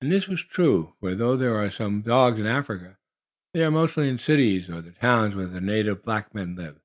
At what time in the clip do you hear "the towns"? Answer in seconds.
4.82-5.36